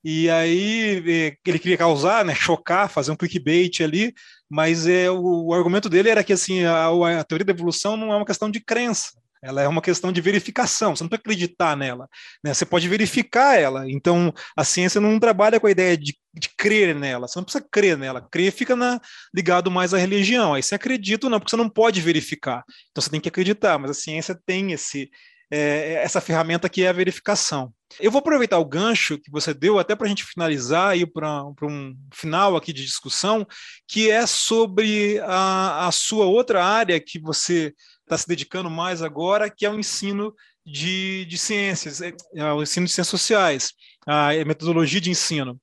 [0.08, 4.14] E aí eh, ele queria causar, né, chocar, fazer um clickbait ali,
[4.48, 6.86] mas é, o, o argumento dele era que assim a,
[7.18, 9.10] a, teoria da evolução não é uma questão de crença,
[9.42, 12.08] ela é uma questão de verificação, você não precisa acreditar nela,
[12.44, 12.54] né?
[12.54, 13.90] você pode verificar ela.
[13.90, 17.66] Então, a ciência não trabalha com a ideia de, de crer nela, você não precisa
[17.68, 18.24] crer nela.
[18.30, 19.00] Crer fica na,
[19.34, 20.54] ligado mais à religião.
[20.54, 22.62] Aí você acredita ou não, porque você não pode verificar.
[22.92, 25.10] Então, você tem que acreditar, mas a ciência tem esse,
[25.50, 27.72] é, essa ferramenta que é a verificação.
[28.00, 31.44] Eu vou aproveitar o gancho que você deu até para a gente finalizar e para
[31.62, 33.46] um final aqui de discussão,
[33.88, 37.72] que é sobre a, a sua outra área que você
[38.02, 42.62] está se dedicando mais agora, que é o ensino de, de ciências, é, é o
[42.62, 43.72] ensino de ciências sociais,
[44.06, 45.60] a metodologia de ensino.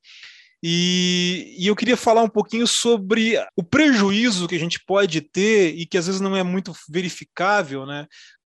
[0.66, 5.74] E, e, eu queria falar um pouquinho sobre o prejuízo que a gente pode ter
[5.74, 8.06] e que às vezes não é muito verificável, né?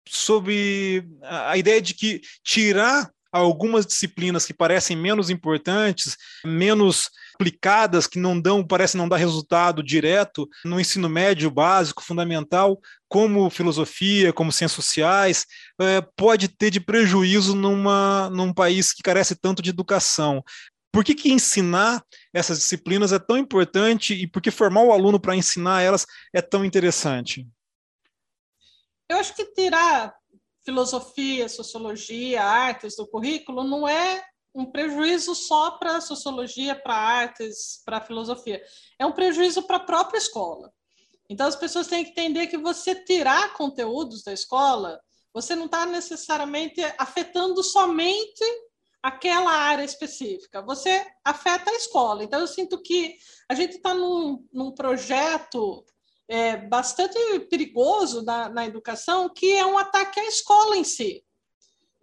[0.09, 8.19] Sobre a ideia de que tirar algumas disciplinas que parecem menos importantes, menos aplicadas, que
[8.19, 14.51] não dão, parece não dar resultado direto no ensino médio básico, fundamental, como filosofia, como
[14.51, 15.45] ciências sociais,
[15.79, 20.43] é, pode ter de prejuízo numa, num país que carece tanto de educação.
[20.91, 25.19] Por que, que ensinar essas disciplinas é tão importante e por que formar o aluno
[25.19, 27.47] para ensinar elas é tão interessante?
[29.09, 30.13] Eu acho que tirar
[30.63, 37.81] filosofia, sociologia, artes do currículo não é um prejuízo só para a sociologia, para artes,
[37.85, 38.61] para filosofia.
[38.99, 40.71] É um prejuízo para a própria escola.
[41.29, 44.99] Então, as pessoas têm que entender que você tirar conteúdos da escola,
[45.33, 48.43] você não está necessariamente afetando somente
[49.01, 52.23] aquela área específica, você afeta a escola.
[52.23, 53.15] Então, eu sinto que
[53.49, 55.85] a gente está num, num projeto
[56.31, 57.17] é, bastante
[57.49, 61.21] perigoso na, na educação, que é um ataque à escola em si.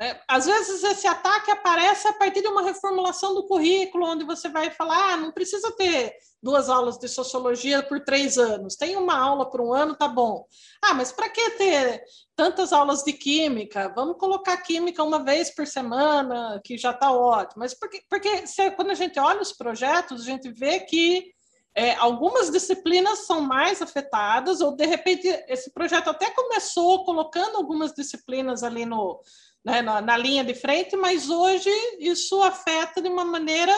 [0.00, 4.48] É, às vezes esse ataque aparece a partir de uma reformulação do currículo, onde você
[4.50, 9.18] vai falar, ah, não precisa ter duas aulas de sociologia por três anos, tem uma
[9.18, 10.44] aula por um ano, tá bom.
[10.84, 12.04] Ah, mas para que ter
[12.36, 13.92] tantas aulas de química?
[13.96, 17.60] Vamos colocar química uma vez por semana, que já está ótimo.
[17.60, 21.32] Mas porque, porque se, quando a gente olha os projetos, a gente vê que
[21.78, 27.92] é, algumas disciplinas são mais afetadas, ou de repente esse projeto até começou colocando algumas
[27.92, 29.22] disciplinas ali no,
[29.64, 33.72] né, na, na linha de frente, mas hoje isso afeta de uma maneira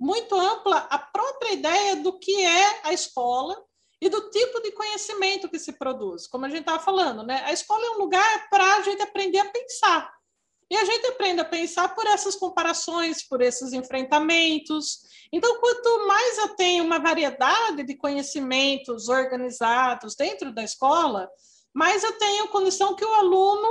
[0.00, 3.56] muito ampla a própria ideia do que é a escola
[4.00, 6.26] e do tipo de conhecimento que se produz.
[6.26, 7.40] Como a gente estava falando, né?
[7.46, 10.12] A escola é um lugar para a gente aprender a pensar.
[10.74, 15.04] E a gente aprende a pensar por essas comparações, por esses enfrentamentos.
[15.32, 21.30] Então, quanto mais eu tenho uma variedade de conhecimentos organizados dentro da escola,
[21.72, 23.68] mais eu tenho condição que o aluno,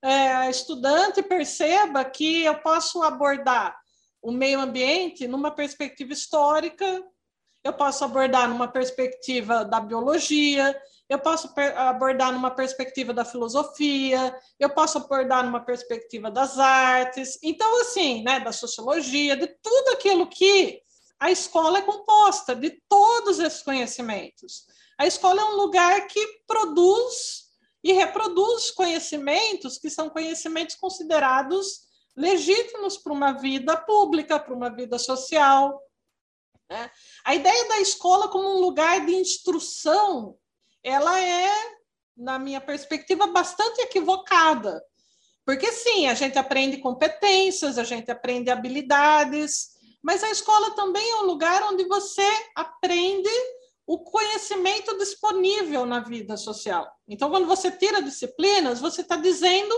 [0.00, 3.78] é, estudante, perceba que eu posso abordar
[4.22, 7.04] o meio ambiente numa perspectiva histórica,
[7.62, 10.74] eu posso abordar numa perspectiva da biologia,
[11.08, 17.80] eu posso abordar numa perspectiva da filosofia, eu posso abordar numa perspectiva das artes, então,
[17.80, 20.82] assim, né, da sociologia, de tudo aquilo que
[21.18, 24.66] a escola é composta, de todos esses conhecimentos.
[24.98, 27.46] A escola é um lugar que produz
[27.82, 34.98] e reproduz conhecimentos que são conhecimentos considerados legítimos para uma vida pública, para uma vida
[34.98, 35.80] social.
[36.68, 36.90] Né?
[37.24, 40.36] A ideia da escola como um lugar de instrução
[40.86, 41.52] ela é,
[42.16, 44.80] na minha perspectiva, bastante equivocada.
[45.44, 49.70] Porque, sim, a gente aprende competências, a gente aprende habilidades,
[50.00, 53.28] mas a escola também é um lugar onde você aprende
[53.84, 56.88] o conhecimento disponível na vida social.
[57.08, 59.74] Então, quando você tira disciplinas, você está dizendo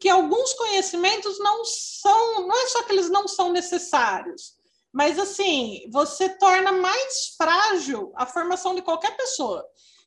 [0.00, 4.54] que alguns conhecimentos não são, não é só que eles não são necessários,
[4.92, 9.66] mas assim, você torna mais frágil a formação de qualquer pessoa.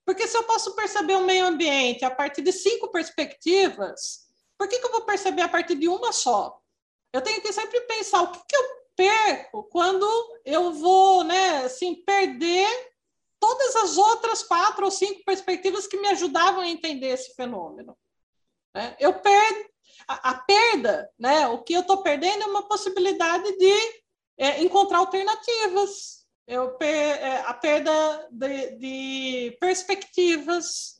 [0.10, 4.26] Porque se eu posso perceber o meio ambiente a partir de cinco perspectivas,
[4.58, 6.60] por que, que eu vou perceber a partir de uma só?
[7.13, 8.63] Eu tenho que sempre pensar o que, que eu
[8.95, 10.08] perco quando
[10.43, 12.67] eu vou, né, assim, perder
[13.39, 17.95] todas as outras quatro ou cinco perspectivas que me ajudavam a entender esse fenômeno.
[18.74, 18.95] Né?
[19.00, 19.69] Eu perdo
[20.08, 21.48] a, a, perda, né?
[21.50, 24.04] O que eu estou perdendo é uma possibilidade de
[24.39, 26.18] é, encontrar alternativas,
[26.50, 30.98] eu, é, a perda de, de perspectivas.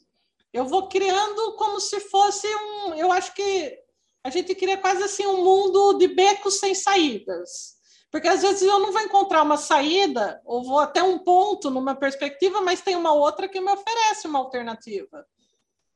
[0.54, 2.94] Eu vou criando como se fosse um.
[2.94, 3.76] Eu acho que
[4.24, 7.80] a gente cria quase assim um mundo de becos sem saídas.
[8.12, 11.96] Porque às vezes eu não vou encontrar uma saída, ou vou até um ponto numa
[11.96, 15.26] perspectiva, mas tem uma outra que me oferece uma alternativa.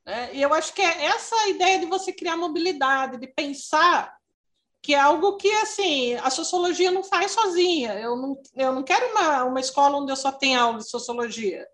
[0.04, 0.30] Né?
[0.32, 4.16] E eu acho que é essa ideia de você criar mobilidade, de pensar
[4.84, 7.94] que é algo que, assim, a sociologia não faz sozinha.
[7.94, 11.66] Eu não, eu não quero uma, uma escola onde eu só tenha aula de sociologia.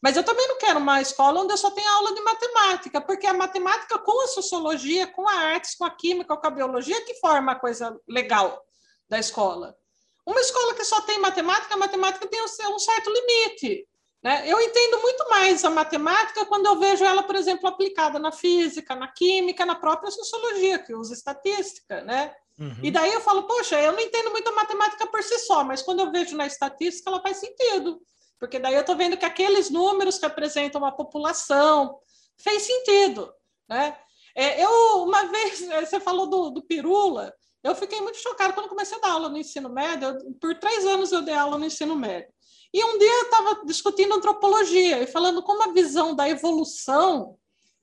[0.00, 3.26] Mas eu também não quero uma escola onde eu só tenha aula de matemática, porque
[3.26, 7.14] a matemática com a sociologia, com a artes, com a química, com a biologia, que
[7.14, 8.64] forma a coisa legal
[9.08, 9.76] da escola.
[10.24, 13.84] Uma escola que só tem matemática, a matemática tem um certo limite.
[14.22, 14.42] Né?
[14.46, 18.94] Eu entendo muito mais a matemática quando eu vejo ela, por exemplo, aplicada na física,
[18.94, 22.02] na química, na própria sociologia, que usa estatística.
[22.02, 22.34] Né?
[22.58, 22.76] Uhum.
[22.82, 25.82] E daí eu falo, poxa, eu não entendo muito a matemática por si só, mas
[25.82, 28.00] quando eu vejo na estatística, ela faz sentido.
[28.38, 31.98] Porque daí eu estou vendo que aqueles números representam a população,
[32.36, 33.32] fez sentido.
[33.68, 33.96] Né?
[34.34, 38.96] É, eu, uma vez, você falou do, do pirula, eu fiquei muito chocada quando comecei
[38.98, 40.08] a dar aula no ensino médio.
[40.08, 42.32] Eu, por três anos eu dei aula no ensino médio.
[42.72, 47.38] E um dia eu estava discutindo antropologia e falando como a visão da evolução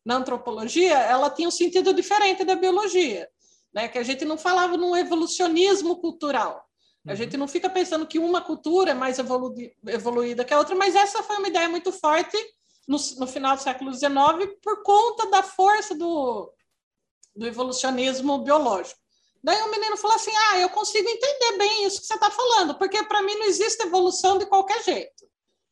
[0.05, 3.27] na antropologia ela tinha um sentido diferente da biologia.
[3.73, 3.87] né?
[3.87, 6.63] Que a gente não falava num evolucionismo cultural.
[7.05, 7.15] A uhum.
[7.15, 9.53] gente não fica pensando que uma cultura é mais evolu
[9.87, 12.37] evoluída que a outra, mas essa foi uma ideia muito forte
[12.87, 14.15] no, no final do século XIX
[14.61, 16.51] por conta da força do,
[17.35, 18.99] do evolucionismo biológico.
[19.45, 22.73] Daí o menino falou assim: Ah, eu consigo entender bem isso que você está falando,
[22.79, 25.14] porque para mim não existe evolução de qualquer jeito.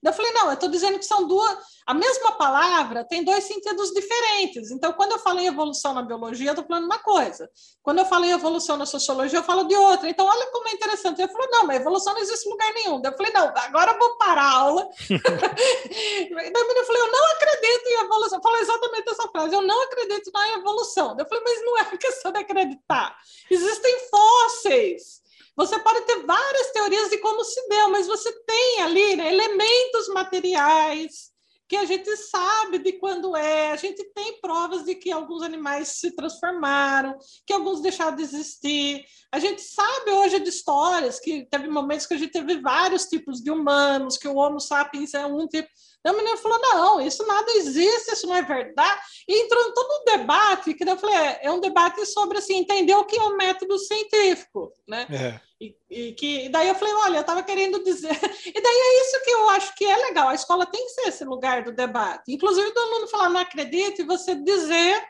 [0.04, 1.58] Eu falei, não, eu estou dizendo que são duas.
[1.86, 4.72] A mesma palavra tem dois sentidos diferentes.
[4.72, 7.50] Então, quando eu falo em evolução na biologia, eu estou falando uma coisa.
[7.82, 10.10] Quando eu falo em evolução na sociologia, eu falo de outra.
[10.10, 11.22] Então, olha como é interessante.
[11.22, 13.02] Ele falou, não, mas evolução não existe em lugar nenhum.
[13.04, 14.90] Eu falei, não, agora eu vou parar a aula.
[15.10, 18.42] Daí o menino falou, eu não acredito em evolução.
[18.42, 21.16] Falou exatamente essa frase, eu não acredito na evolução.
[21.18, 23.18] Eu falei, mas não é questão de acreditar.
[23.50, 25.23] Existem fósseis
[25.56, 30.08] você pode ter várias teorias de como se deu, mas você tem ali né, elementos
[30.10, 31.33] materiais
[31.74, 35.88] que a gente sabe de quando é, a gente tem provas de que alguns animais
[35.88, 37.18] se transformaram,
[37.48, 39.04] que alguns deixaram de existir.
[39.32, 43.42] A gente sabe hoje de histórias que teve momentos que a gente teve vários tipos
[43.42, 45.68] de humanos, que o Homo sapiens é um tipo.
[46.06, 49.02] E a menina falou: não, isso nada existe, isso não é verdade.
[49.28, 52.94] E entrou todo um debate, que eu falei: é, é um debate sobre assim, entender
[52.94, 55.08] o que é o método científico, né?
[55.10, 55.53] É.
[55.64, 58.10] E, e, que e daí eu falei: olha, eu estava querendo dizer.
[58.46, 60.28] E daí é isso que eu acho que é legal.
[60.28, 62.34] A escola tem que ser esse lugar do debate.
[62.34, 65.02] Inclusive, do aluno falar: não acredito, e você dizer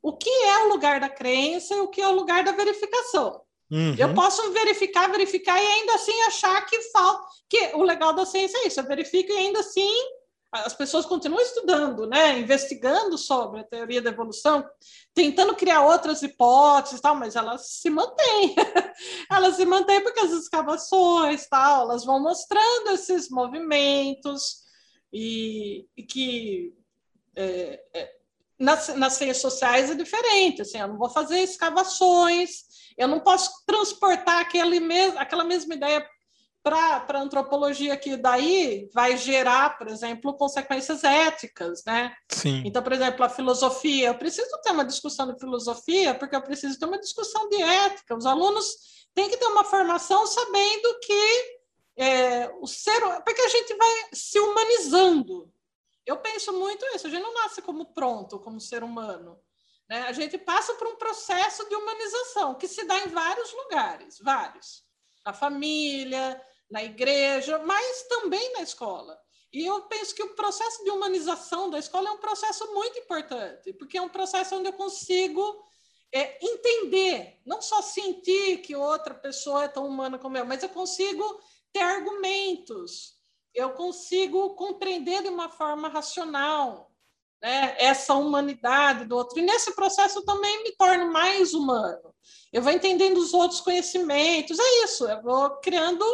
[0.00, 3.40] o que é o lugar da crença e o que é o lugar da verificação.
[3.68, 3.96] Uhum.
[3.98, 7.26] Eu posso verificar, verificar e ainda assim achar que falta.
[7.48, 9.94] Que o legal da ciência é isso, eu verifico e ainda assim
[10.52, 14.64] as pessoas continuam estudando, né, investigando sobre a teoria da evolução,
[15.12, 18.54] tentando criar outras hipóteses, tal, mas elas se mantêm.
[19.30, 24.64] elas se mantêm porque as escavações, tal, elas vão mostrando esses movimentos
[25.12, 26.74] e, e que
[27.34, 28.16] é, é,
[28.58, 30.62] nas, nas ciências sociais é diferente.
[30.62, 32.64] Assim, eu não vou fazer escavações,
[32.96, 36.06] eu não posso transportar aquele mes aquela mesma ideia
[36.66, 42.12] para a antropologia que daí vai gerar, por exemplo, consequências éticas, né?
[42.28, 42.64] Sim.
[42.66, 46.76] Então, por exemplo, a filosofia, eu preciso ter uma discussão de filosofia porque eu preciso
[46.76, 48.16] ter uma discussão de ética.
[48.16, 51.56] Os alunos têm que ter uma formação sabendo que
[51.98, 55.48] é, o ser, porque a gente vai se humanizando.
[56.04, 57.06] Eu penso muito isso.
[57.06, 59.38] A gente não nasce como pronto, como ser humano.
[59.88, 60.02] Né?
[60.08, 64.84] A gente passa por um processo de humanização que se dá em vários lugares, vários.
[65.24, 66.40] Na família,
[66.70, 69.18] na igreja, mas também na escola.
[69.52, 73.72] E eu penso que o processo de humanização da escola é um processo muito importante,
[73.74, 75.64] porque é um processo onde eu consigo
[76.12, 80.68] é, entender, não só sentir que outra pessoa é tão humana como eu, mas eu
[80.68, 81.40] consigo
[81.72, 83.14] ter argumentos,
[83.54, 86.92] eu consigo compreender de uma forma racional
[87.42, 89.38] né, essa humanidade do outro.
[89.38, 92.14] E nesse processo eu também me torno mais humano.
[92.52, 96.04] Eu vou entendendo os outros conhecimentos, é isso, eu vou criando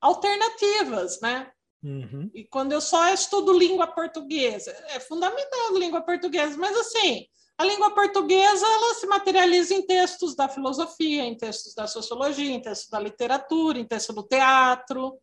[0.00, 1.50] alternativas, né?
[1.82, 2.30] Uhum.
[2.34, 7.26] E quando eu só estudo língua portuguesa, é fundamental a língua portuguesa, mas assim,
[7.56, 12.62] a língua portuguesa ela se materializa em textos da filosofia, em textos da sociologia, em
[12.62, 15.18] textos da literatura, em textos do teatro.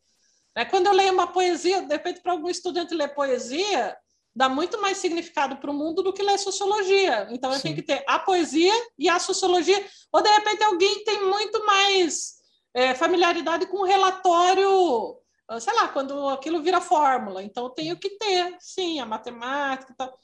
[0.55, 0.65] Né?
[0.65, 3.97] Quando eu leio uma poesia, de repente, para algum estudante ler poesia,
[4.35, 7.27] dá muito mais significado para o mundo do que ler sociologia.
[7.31, 7.63] Então, eu Sim.
[7.63, 12.34] tenho que ter a poesia e a sociologia, ou de repente alguém tem muito mais
[12.75, 15.17] é, familiaridade com relatório,
[15.47, 17.41] ah, sei lá, quando aquilo vira fórmula.
[17.41, 20.19] Então, eu tenho que ter, sim, a matemática e tal.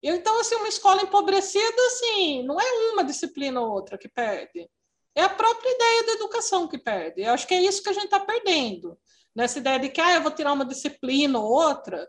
[0.00, 4.70] Então, assim, uma escola empobrecida, assim, não é uma disciplina ou outra que perde.
[5.16, 7.22] É a própria ideia da educação que perde.
[7.22, 8.96] Eu acho que é isso que a gente está perdendo.
[9.34, 12.08] Nessa ideia de que, ah, eu vou tirar uma disciplina ou outra,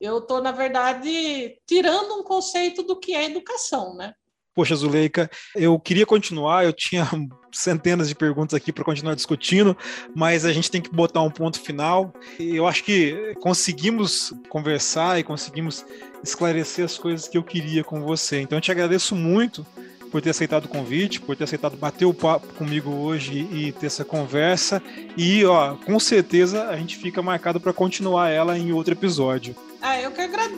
[0.00, 4.14] eu estou, na verdade, tirando um conceito do que é educação, né?
[4.58, 7.08] Poxa, Zuleika, eu queria continuar, eu tinha
[7.52, 9.76] centenas de perguntas aqui para continuar discutindo,
[10.16, 12.12] mas a gente tem que botar um ponto final.
[12.40, 15.86] Eu acho que conseguimos conversar e conseguimos
[16.24, 18.40] esclarecer as coisas que eu queria com você.
[18.40, 19.64] Então eu te agradeço muito
[20.10, 23.86] por ter aceitado o convite, por ter aceitado bater o papo comigo hoje e ter
[23.86, 24.82] essa conversa.
[25.16, 29.54] E, ó, com certeza a gente fica marcado para continuar ela em outro episódio.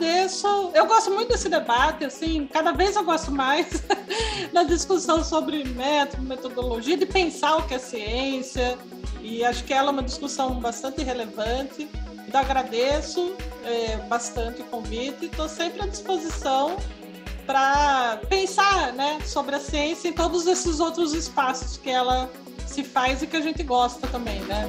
[0.01, 0.71] Agradeço.
[0.73, 3.67] Eu gosto muito desse debate, assim, cada vez eu gosto mais
[4.51, 8.79] da discussão sobre método, metodologia, de pensar o que é ciência.
[9.21, 11.87] E acho que ela é uma discussão bastante relevante.
[12.27, 15.27] Então, agradeço é, bastante o convite.
[15.27, 16.77] Estou sempre à disposição
[17.45, 22.27] para pensar né, sobre a ciência em todos esses outros espaços que ela
[22.65, 24.65] se faz e que a gente gosta também, né?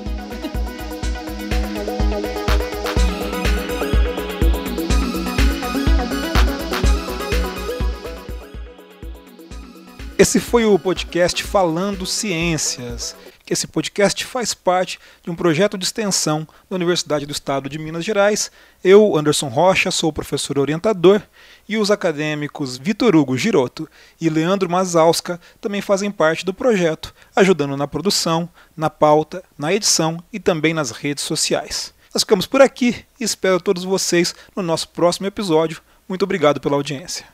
[10.22, 13.16] Esse foi o podcast Falando Ciências.
[13.50, 18.04] Esse podcast faz parte de um projeto de extensão da Universidade do Estado de Minas
[18.04, 18.48] Gerais.
[18.84, 21.20] Eu, Anderson Rocha, sou professor orientador
[21.68, 23.88] e os acadêmicos Vitor Hugo Giroto
[24.20, 30.22] e Leandro Mazalska também fazem parte do projeto, ajudando na produção, na pauta, na edição
[30.32, 31.92] e também nas redes sociais.
[32.14, 35.82] Nós ficamos por aqui e espero todos vocês no nosso próximo episódio.
[36.08, 37.31] Muito obrigado pela audiência.